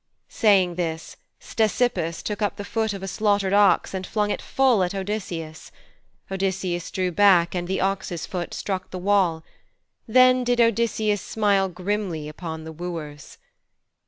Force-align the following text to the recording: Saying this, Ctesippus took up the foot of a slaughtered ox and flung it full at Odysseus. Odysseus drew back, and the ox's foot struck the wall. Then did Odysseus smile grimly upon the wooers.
Saying 0.29 0.73
this, 0.77 1.15
Ctesippus 1.39 2.23
took 2.23 2.41
up 2.41 2.55
the 2.55 2.65
foot 2.65 2.91
of 2.91 3.03
a 3.03 3.07
slaughtered 3.07 3.53
ox 3.53 3.93
and 3.93 4.07
flung 4.07 4.31
it 4.31 4.41
full 4.41 4.81
at 4.81 4.95
Odysseus. 4.95 5.71
Odysseus 6.31 6.89
drew 6.89 7.11
back, 7.11 7.53
and 7.53 7.67
the 7.67 7.79
ox's 7.79 8.25
foot 8.25 8.55
struck 8.55 8.89
the 8.89 8.97
wall. 8.97 9.43
Then 10.07 10.43
did 10.43 10.59
Odysseus 10.59 11.21
smile 11.21 11.69
grimly 11.69 12.27
upon 12.27 12.63
the 12.63 12.71
wooers. 12.73 13.37